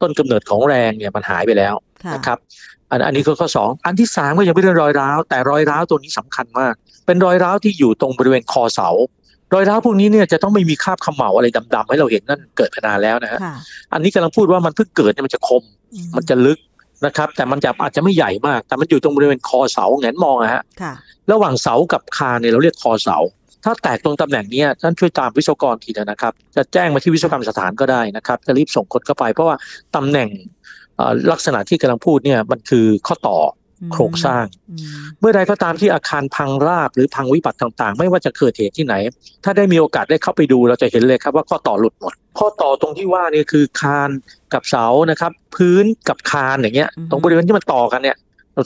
[0.00, 2.38] ต้นกำเนิดของแรงเนี่ยมันหายไปแล้วค่ะนะครับ
[2.90, 6.74] อันอันนี้คือข้อสองอันที่สามก็ยังไม่เรื่องรอยร้าว แต่รอยร้าวตัวนี้สำคัญมาก
[7.06, 8.88] เป็นรอยร้าวที่อยู่ตรงบริเวณคอเสา
[9.54, 13.54] รอยร้าวพวกนี้เนี่ยจะต้องไม่มีคราบเขม่าอะไรดำๆให้เราเห็นนั่นเกิดมานานแล้วนะฮะค่ะ
[13.92, 15.62] อันนี้กำลังพูดว่ามันเพิ่งเกิดเนี่ยมันจะคม
[15.94, 16.58] อืมันจะลึก
[17.06, 20.92] นะครับ แต่มันจะอาจจะไม่ใหญ่มาก แต่มันอยู่ตรงบริเวณคอเสาแงนมองอะฮะค่ะ
[21.32, 23.18] ระหว่างเสากับคานเนี่ยเราเรียกคอเสา
[23.64, 29.56] ถ้าแตกตรงตำแหน่งเนี้ยท่านช่วยตามวิศวกรทีเถอะนะครับ จะแจ้งมาที่วิศวกรรมสถานก็ได้นะครับ จะรีบส่งคนเข้าไป เพราะว่า
[29.96, 30.28] ตำแหน่ง
[30.96, 33.38] เอ่อลักษณะที่กำลังพูดเนี่ยมันคือข้อต่อ
[33.92, 34.80] โครงสร้างอืม
[35.20, 38.94] เมื่อใดก็ตามที่อาคารพังราบหรือพังวิบัติต่างๆ ไม่ว่าจะเกิดเหตุที่ไหน
[39.44, 44.10] ถ้าได้มีโอกาสได้เข้าไปดูเราจะเห็นเลยครับว่าข้อต่อหลุดหมด ข้อต่อตรงที่ว่านี่คือคาน
[44.52, 48.16] กับเสานะครับ พื้นกับคานอย่างเงี้ย ตรงบริเวณที่มันต่อกันเนี่ย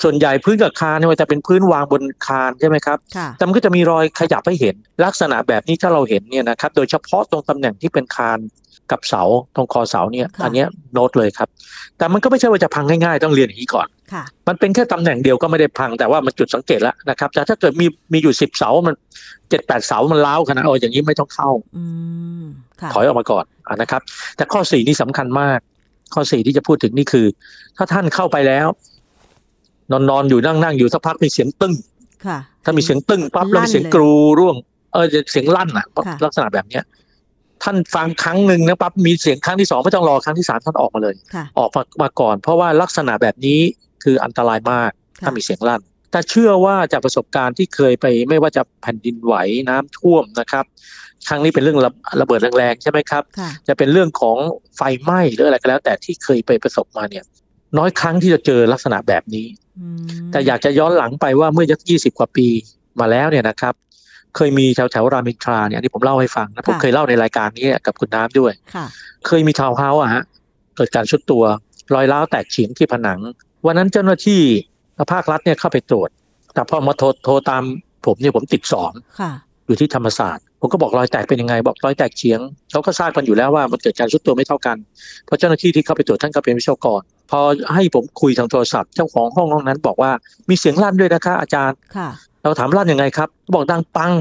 [0.05, 8.39] ส่วนใหญ่พื้นกับคานเนี่ยมันจะเป็นพื้นวางบนคานใช่ไหมครับค่ะแต่มันก็จะมีรอยขยับให้เห็น ลักษณะแบบนี้ถ้าเราเห็นเนี่ยนะครับ โดยเฉพาะตรงตำแหน่งที่เป็นคาน
[8.91, 9.23] กับเสา
[9.55, 11.49] ตรงคอเสาเนี่ยค่ะอันเนี้ยโน้ตเลยครับ
[11.99, 13.98] แต่มันก็ไม่ใช่ว่าจะพังง่ายๆ ต้องเรียนอย่างนี้ก่อนค่ะ
[14.49, 18.95] มันเป็นแค่ตำแหน่งเดียวก็ไม่ได้พังแต่ว่ามันจุดสังเกตแล้วนะครับแต่ถ้าเกิดมีมีอยู่สิบเสา มัน
[19.51, 21.85] เจ็ดแปดเสา มันล้าวขนาดโอ้อย่างนี้ไม่ต้องเข้าอื
[22.43, 22.45] ม
[22.81, 24.03] ค่ะถอยออกมาก่อนอะนะครับ
[24.37, 25.59] แต่ข้อสี่นี่สำคัญมาก
[26.15, 27.27] ข้อสี่ที่จะพูดถึงนี่คือ
[27.77, 28.69] ถ้าท่านเข้าไปแล้ว
[29.91, 31.75] นอนนอนอยู่นั่งนั่งอยู่สักพักมีเสียงตึ้ง
[32.27, 34.57] ค่ะถ้ามีเสียงตึ้งปั๊บแล้วมีเสียงลั่นเลยกรูร่วง
[34.93, 36.85] เออเสียงลั่นอะค่ะลักษณะแบบเนี้ย
[37.63, 43.61] ท่านฟังครั้งหนึ่งนะปั๊บมีเสียงครั้งที่สองไม่ต้องรอครั้งที่สามท่านออกมาเลยค่ะออกมามาก่อน เพราะว่าลักษณะแบบนี้
[44.05, 45.83] คืออันตรายมากค่ะถ้ามีเสียงลั่น
[46.13, 49.35] แต่เชื่อว่าจากประสบการณ์ที่เคยไปไม่ว่าจะแผ่นดินไหว
[49.69, 50.65] น้ำท่วมนะครับ
[51.29, 54.37] ครั้งนี้เป็นเรื่องระระเบิดแรงๆใช่ไหมครับค่ะจะเป็นเรื่องของ
[54.77, 57.25] ไฟไหม้หรืออะไรก็แล้ว แต่ที่เคยไปประสบมาเนี่ย
[57.79, 59.47] น้อยครั้งที่จะเจอลักษณะแบบนี้
[59.79, 62.47] อืมแต่อยากจะย้อนหลังไปว่าเมื่อยักยี่สิบกว่าปี
[63.01, 63.75] มาแล้วเนี่ยนะครับ
[64.37, 68.87] เคยมีแถวแถวๆรามอินทราเนี่ยอันนี้ผมเล่าให้ฟังนะผมเคยเล่าในรายการนี้กับคุณน้ำด้วยค่ะ
[69.27, 70.23] เคยมีทาวน์เฮาส์อะฮะ
[70.77, 71.45] เกิดการชุดตัว
[71.95, 73.19] รอยร้าวแตกเฉียงที่ผนัง
[73.67, 74.41] วันนั้นเจ้าหน้าที่
[75.13, 76.11] ภาครัฐเนี่ยเข้าไปตรวจ
[76.55, 77.63] แต่พอมาโทรโทรตาม
[78.07, 79.33] ผมเนี่ยผมติดสองค่ะ
[79.67, 82.41] อยู่ที่ธรรมศาสตร์ ผมก็บอกรอยแตกเป็นยังไง บอกรอยแตกเฉียง
[82.73, 84.77] เขาก็ทราบกันอยู่แล้วว่ามันเกิดการชุดตัวไม่เท่ากัน
[85.27, 87.41] เพราะเจ้าหน้าที่ที่เข้าไปตรวจท่านก็เป็นวิศวกร พอ
[87.75, 90.11] ให้ผมคุยทางโทรศัพท์เจ้าของห้องห้องนั้น บอกว่า
[90.49, 92.09] มีเสียงลั่นด้วยนะคะ อาจารย์ค่ะ
[92.43, 94.13] เราถามลั่นยังไงครับเขาบอกดังปัง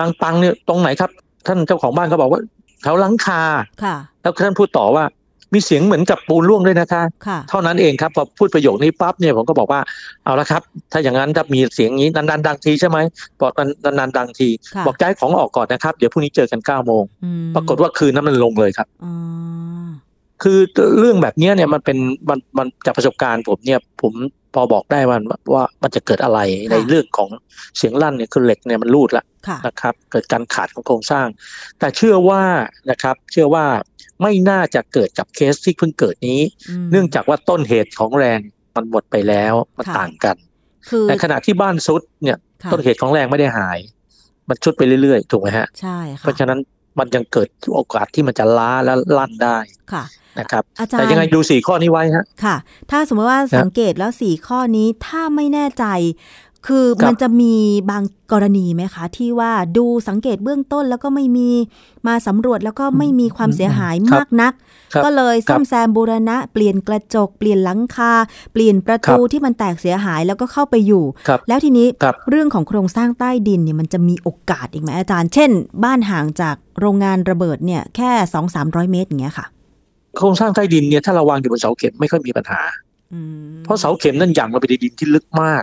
[0.00, 1.10] ดังปังเนี่ยตรงไหนครับ
[1.46, 2.40] ท่านเจ้าของบ้านเขาบอกว่า
[2.82, 3.42] แถวหลังคา
[3.84, 5.04] ค่ะแล้วท่านพูดต่อว่า
[5.56, 9.80] มีมีเสียงเหมือนกับปูนร่วงด้วยนะคะค่ะเท่านั้นเองครับพอพูดประโยคนี้ปั๊บเนี่ยผมก็บอกว่า
[10.24, 12.98] เอาละครับ ถ้าอย่างนั้นถ้ามีเสียงนี้นานๆดังทีใช่ไหม
[13.40, 13.52] บอก
[13.84, 19.12] นานๆดังทีค่ะบอกย้ายของออกก่อนนะครับ เดี๋ยวพรุ่งนี้เจอกัน9ก้าโมงอืมปรากฏว่าคืนนั้นมันลงเลยครับอ๋อ
[20.42, 20.58] คือ
[20.98, 24.12] เรื่องแบบเนี้ยเนี่ยมันเป็นมันมันจากประสบการณ์ผมเนี่ยผม
[24.54, 25.18] พอบอกได้ว่า
[25.54, 26.38] ว่ามันจะเกิดอะไร
[26.70, 27.30] ในเรื่องของ
[27.76, 31.26] เสียงลั่นเนี่ยคือเหล็กเนี่ยมันรูดละค่ะนะครับ เกิดการขาดของโครงสร้าง
[31.78, 32.42] แต่เชื่อว่า
[32.90, 33.66] นะครับ เชื่อว่า
[34.22, 36.40] ไม่น่าจะเกิดกับเคสที่เพิ่งเกิดนี้
[36.82, 38.40] มเนื่องจากว่าต้นเหตุของแรง
[38.76, 40.36] มันหมดไปแล้วมันค่ะต่างกัน
[40.88, 43.78] คือในขณะที่บ้านซุดเนี่ยค่ะต้นเหตุของแรงไม่ได้หาย
[44.48, 46.58] มันชุดไปเรื่อยๆ ถูกไหมฮะใช่ค่ะเพราะฉะนั้น
[46.98, 49.58] มันยังเกิดโอกาสที่มันจะล้าและลั่นได้
[49.92, 50.04] ค่ะ
[50.38, 52.56] นะครับอาจารแต่ย์ยังไงดูสี่ข้อนี้ไว้ฮะค่ะ
[52.90, 55.84] ถ้าสมมติว่าสังเกตแล้วสี่ข้อนี้ถ้าไม่แน่ใจ
[56.66, 57.54] คือครับมันจะมี
[57.90, 61.50] บางกรณีไหมคะ ที่ว่าดูสังเกตเบื้องต้นแล้วก็ไม่มี
[62.06, 64.52] มาสำรวจแล้วก็ไม่มีความเสียหายครับมากนัก
[64.92, 68.12] ครับก็เลยซ่อมแซมบูรณะ เปลี่ยนกระจก เปลี่ยนหลังคา
[68.52, 75.50] เปลี่ยนประตูครับที่มันแตกเสียหายแล้วก็เข้าไปอยู่ครับแล้วทีนี้ครับเรื่องของโครงสร้างใต้ดินเนี่ยมันจะมีโอกาสอีกไหมอาจารย์ เช่น
[75.84, 79.46] บ้านห่างจากโรงงานระเบิดเนี่ยแค่สองสามร้อยเมตรอย่างเงี้ยค่ะ
[80.16, 82.60] โครงสร้างใต้ดินเนี่ยถ้าเราวางอยู่บนเสาเข็มไม่ค่อยมีปัญหา
[83.14, 85.62] อืมเพราะเสาเข็มนั่นหยั่งลงไปในดินที่ลึกมาก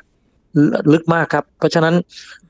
[0.57, 0.63] ลึ
[0.93, 1.95] ลึกมากครับ เพราะฉะนั้น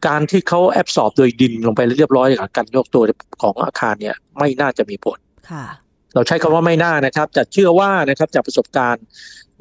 [0.07, 3.03] การที่เขาแอบสอบโดยดินลงไปเรียบร้อยกับการโยกตัว
[3.41, 5.17] ของอาคารเนี่ย ไม่น่าจะมีผล
[5.51, 5.65] ค่ะ
[6.13, 9.03] เราใช้คำว่าไม่น่านะครับแต่เชื่อว่านะครับจากประสบการณ์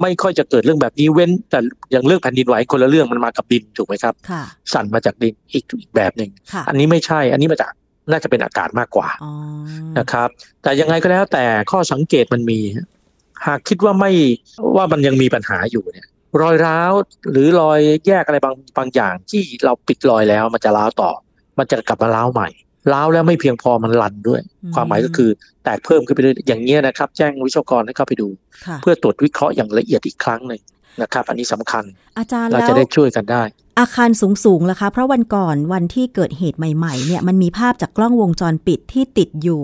[0.03, 1.59] ไม่ค่อยจะเกิดเรื่องแบบนี้เว้น แต่
[1.93, 7.73] อย่างเรื่องแผ่นดินไหวคนละเรื่องมันมากับดินถูกไหมครับค่ะสั่นมาจากดินอีกอีกแบบหนึ่งค่ะอันนี้ไม่ใช่ อันนี้มาจาก
[8.11, 9.33] น่าจะเป็นอากาศมากกว่าอ๋อ
[9.99, 10.29] นะครับ
[10.63, 12.59] แต่ยังไงก็แล้วแต่ข้อสังเกตมันมี
[13.47, 14.13] หากคิดว่าไม่
[14.77, 16.07] ว่ามันยังมีปัญหาอยู่เนี่ย
[16.43, 16.93] รอยร้าว
[17.31, 21.11] หรือรอยแยกอะไรบางบางอย่างที่เราปิดรอยแล้วมันจะร้าวต่อ
[21.59, 22.49] มันจะกลับมาร้าวใหม่
[22.93, 24.41] ร้าวแล้วไม่เพียงพอมันลันด้วย
[24.75, 25.31] ความหมายก็คือ
[25.65, 28.29] แตกเพิ่มขึ้นไปเรื่อยอย่างเงี้ยนะครับ แจ้งวิศวกรให้เข้าไปดู
[28.67, 30.61] ค่ะเพื่อตรวจวิเคราะห์อย่างละเอียดอีกครั้งหนึ่ง
[31.01, 31.85] นะครับ อันนี้สำคัญ
[32.19, 33.43] อาจารย์เราแล้วจะได้ช่วยกันได้
[33.81, 39.63] อาคารสูงสูงๆล่ะคะ เพราะวันก่อนวันที่เกิดเหตุใหม่ๆ เนี่ยมันมีภาพจากกล้องวงจรปิดที่ติดอยู่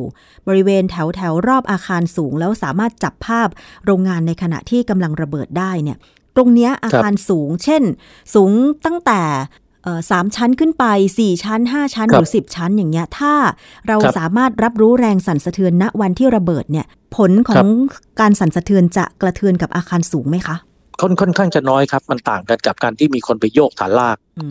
[0.48, 3.48] บริเวณแถวแถวๆรอบอาคารสูง แล้วสามารถจับภาพ
[3.84, 5.98] โรงงานในขณะที่กำลังระเบิดได้เนี่ย
[6.36, 7.82] ตรงเนี้ยอาคารสูง เช่น
[8.34, 8.50] สูง
[8.86, 9.20] ตั้งแต่
[9.84, 10.84] เอ่อสามชั้นขึ้นไป
[11.18, 13.34] 4 ชั้น 5 ชั้นคหรับรือ 10 ชั้นอย่างเงี้ย ถ้า
[13.88, 16.86] เราครับสามารถรับรู้แรงสั่นสะเทือนณวันที่ระเบิดเนี่ย
[17.16, 17.68] ผลขอครังบ
[18.20, 20.56] การสั่นสะเทือนจะกระเทือนกับอาคารสูงไหมคะ
[21.00, 24.46] ค่อนค่อนข้างจะน้อยครับ มันต่างกันกับการที่มีคนไปโยกฐานรากอื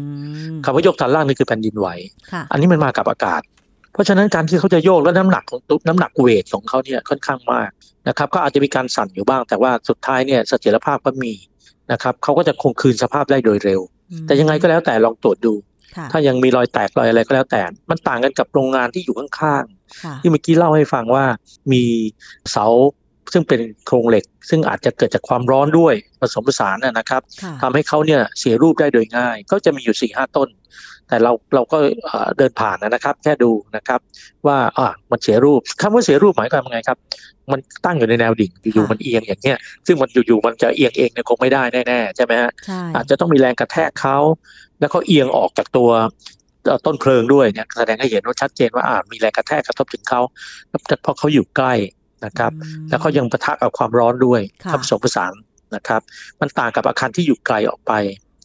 [0.53, 1.87] มคำว่าโยกฐานรากนี่คือแผ่นดินไหว
[2.31, 3.41] ค่ะอันนี้มันมากับอากาศ
[3.93, 7.69] เพราะฉะนั้นการที่เขาจะโยกและน้ำหนักของตุ๊น้ำหนักเวทของเขาเนี่ยค่อนข้างมาก
[8.07, 11.33] นะครับก็อาจจะมีการสั่นอยู่บ้าง แต่ว่าสุดท้ายเนี่ยเสถียรภาพก็มี
[11.91, 13.81] นะครับเขาก็จะคงคืนสภาพได้โดยเร็ว
[14.27, 15.53] แต่ยังไงก็แล้วแต่ลองตรวจดู
[15.97, 21.25] ค่ะถ้ายังมีรอยแตกรอยอะไรก็แล้วแต่ มันต่างกันกับโรงงานที่อยู่ข้างค่ะๆที่เมื่อกี้เล่าให้ฟังว่า
[21.71, 21.83] มี
[22.51, 22.65] เสา
[23.33, 30.49] ซึ่งเป็นโครงเหล็ก ซึ่งอาจจะเกิดจากความร้อนด้วยผสมผสานนะนะครับค่ะทำให้เขาเนี่ยเสียรูปได้โดยง่าย ก็จะมีอยู่สี่ห้าต้น
[31.07, 33.99] แต่เราเราก็เอ่อเดินผ่านนะครับ แค่ดูนะครับ
[34.47, 36.97] ว่าอ่ามันเสียรูปคำว่าเสียรูปหมายความว่าไงครับ
[37.51, 44.17] มันตั้งอยู่ในแนวดิ่งอยู่ๆมันเอียงอย่างเงี้ยซึ่งมันอยู่ๆมันจะเอียงเองเนี่ยคงไม่ได้แน่ๆใช่ไหมฮะใช่อาจจะต้องมีแรงกระแทกเขา
[44.79, 45.89] แล้วเขาเอียงออกจากตัว
[46.65, 50.21] เอ่อต้นเพลิงด้วยเนี่ยแสดงให้เห็นว่าชัดเจนว่าอ่ามีแรงกระแทกกระทบถึงเขา
[51.03, 51.73] เพราะเขาอยู่ใกล้
[52.25, 55.33] นะครับอืมแล้วเขายังปะทะกับความร้อนด้วยค่ะผสมผสาน
[55.75, 56.01] นะครับ
[56.39, 57.93] มันต่างกับอาคารที่อยู่ไกลออกไป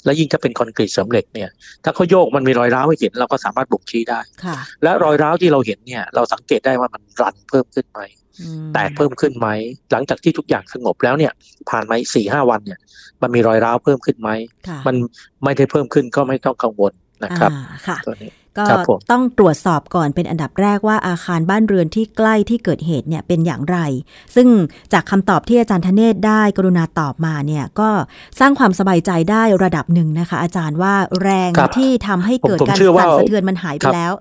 [0.05, 1.51] และยิ่งถ้าเป็นคอนกรีตสำเร็จเนี่ย
[1.85, 8.01] ถ้าเขาโยกมันมีรอยร้าวให้เห็นเราก็สามารถบ่งชี้ได้ค่ะและรอยร้าวที่เราเห็นเนี่ยเราสังเกตได้ว่ามันรันเพิ่มขึ้นไหม
[8.41, 9.49] อืมแตกเพิ่มขึ้นไหม
[9.93, 11.33] หลังจากที่ทุกอย่างสงบแล้วเนี่ย
[11.71, 12.79] ผ่านมาสี่ห้าวันเนี่ย
[13.23, 14.31] มันมีรอยร้าวเพิ่มขึ้นไหม
[14.69, 14.97] ค่ะมัน
[15.45, 16.93] ไม่ได้เพิ่มขึ้นก็ไม่ต้องกังวล
[17.25, 23.79] นะครับอ่าค่ะตัวนี้ ก็ครับผมต้องตรวจสอบก่อนเป็นอันดับแรกว่าอาคารบ้านเรือนที่ใกล้ที่เกิดเหตุเนี่ยเป็นอย่างไร
[24.35, 24.49] ซึ่ง
[24.93, 27.89] จากคำตอบที่อาจารย์ธเนศได้กรุณาตอบมาเนี่ยก็
[28.41, 34.13] สร้างความสบายใจได้ระดับหนึ่งนะคะ อาจารย์ว่าแรงครับที่ทำให้เกิดผมผมการเชื่อว่าสั่นสะเทือนมันหายไปครับแล้ว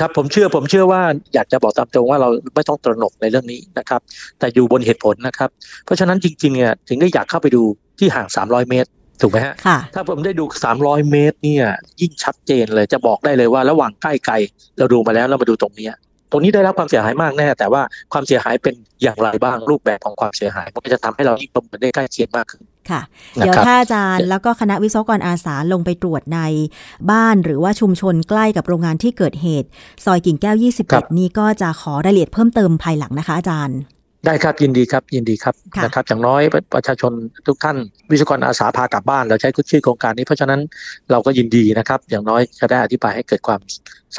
[0.00, 1.02] ครับผมเชื่อผมเชื่อว่า
[1.34, 4.00] อยากจะบอกตามตรงว่าเราไม่ต้องตระหนกในเรื่องนี้นะครับ
[4.38, 5.50] แต่อยู่บนเหตุผลนะครับ
[5.84, 7.62] เพราะฉะนั้นจริงๆเนี่ยถึงได้อยากเข้าไปดู
[7.98, 8.90] ที่ห่าง 300 เมตร
[9.22, 10.44] ถูกไหมฮะค่ะถ้าผมได้ดู
[10.78, 11.66] 300 เมตรเนี่ย
[12.00, 14.34] ยิ่งชัดเจนเลยจะบอกได้เลยว่าระหว่างใกล้ไกล
[14.78, 15.94] เราดูมาแล้วเรามาดูตรงเนี้ย
[16.32, 23.00] ตรงนี้ได้รับความเสียหายมากแน่ แต่ว่าความเสียหายเป็นอย่างไรบ้างรูปแบบของความเสียหาย มันก็จะทำให้เรายิ่งประเมินได้ใกล้เคียงมากขึ้นค่ะ
[23.38, 26.40] นะเดี๋ยวครับถ้าอาจารย์แล้วก็คณะวิศวกรอาสาลงไปตรวจใน
[27.10, 29.68] บ้านหรือว่าชุมชนใกล้กับโรงงานที่เกิดเหตุ
[30.04, 30.56] ซอยกิ่งแก้ว
[30.90, 33.78] ครับ21 นี้ก็จะขอรายละเอียดเพิ่มเติมภายหลังนะคะอาจารย์
[34.26, 36.42] ได้ครับยินดีครับยินดีครับค่ะนะครับอย่างน้อย
[36.74, 37.12] ประชาชน
[37.46, 37.76] ทุกท่าน
[38.10, 40.60] วิศวกรอาสาพากลับบ้านเราใช้ชื่อโครงการนี้เพราะฉะนั้น
[41.10, 43.60] เราก็ยินดีนะครับ อย่างน้อยจะได้อธิบายให้เกิดความ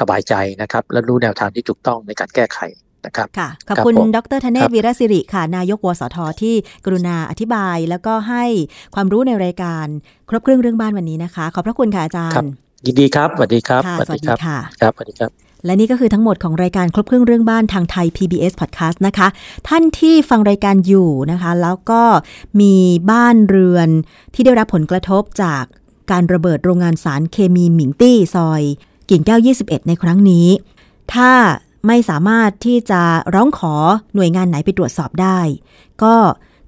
[0.00, 2.58] สบายใจนะครับ และรู้แนวทางที่ถูกต้องในการแก้ไข
[3.06, 8.44] นะครับค่ะขอบคุณครับผมดรธเนครัศบวีรศิริค่ะ นายกวสทที่กรุณาอธิบาย แล้วก็ให้
[8.94, 9.86] ความรู้ในรายการ
[10.28, 12.52] ครบเครื่องเรื่องบ้านวันนี้นะคะ ขอบพระคุณค่ะอาจารครับย์
[12.86, 19.28] ยินดีครับสวัสดีครับค่ะสวัสดีครับค่ะครับสวัสดีครับ และนี่ก็คือทั้งหมดของรายการครบเครื่องเรื่องบ้านทางไทย PBS Podcast นะคะ
[19.68, 22.02] ท่านที่ฟังรายการอยู่นะคะ แล้วก็
[22.60, 22.74] มี
[23.10, 23.88] บ้านเรือน
[24.34, 25.64] ที่ได้รับผลกระทบจาก
[26.10, 28.62] การระเบิดโรงงานสารเคมีหมิงตี้ซอย
[29.10, 30.48] กิ่งแก้ว 21 ในครั้งนี้
[31.14, 31.32] ถ้า
[31.86, 33.02] ไม่สามารถที่จะ
[33.34, 33.74] ร้องขอ
[34.14, 35.38] หน่วยงานไหนไปตรวจสอบได้
[36.02, 36.14] ก็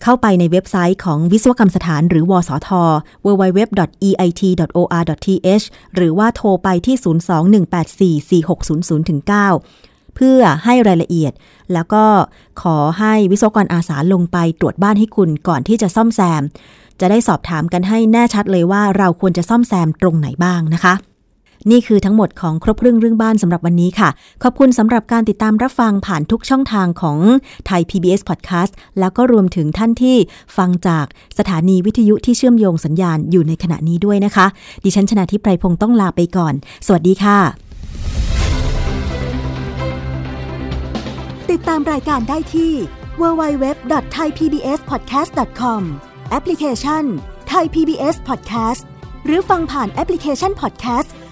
[0.03, 2.69] เข้าไปในเว็บไซต์ของวิศวกรรมสถานหรือ วสท
[3.27, 4.55] www.eit.or.th
[5.95, 6.97] หรือว่าโทรไปที่
[8.43, 11.33] 02-184-4600-9 เพื่อให้รายละเอียด
[11.73, 12.05] แล้วก็
[12.63, 16.43] ขอให้วิศวกรอาสาลงไปตรวจบ้านให้คุณก่อนที่จะซ่อมแซม
[17.01, 20.95] จะได้สอบถามกันให้แน่ชัดเลยว่าเราควรจะซ่อมแซมตรงไหนบ้างนะคะ
[21.71, 24.09] นี่คือทั้งหมดของครบเรื่องเรื่องบ้านสำหรับวันนี้ค่ะ
[24.43, 27.19] ขอบคุณสำหรับการติดตามรับฟังผ่านทุกช่องทางของ
[27.67, 30.17] ไทย PBS Podcast แล้วก็รวมถึงท่านที่
[30.57, 31.07] ฟังจาก
[31.39, 34.47] สถานีวิทยุที่เชื่อมโยงสัญญาณอยู่ในขณะนี้ด้วยนะคะ
[34.85, 36.55] ดิฉันชนะทิพไพรพงศ์ต้องลาไปก่อน
[36.87, 37.39] สวัสดีค่ะ
[41.51, 42.73] ติดตามรายการได้ที่
[43.21, 45.83] www.thaipbspodcast.com
[46.31, 47.05] แอปพลิเคชัน
[47.53, 48.83] Thai PBS Podcast
[49.25, 51.09] หรือฟังผ่านแอปพลิเคชัน Podcast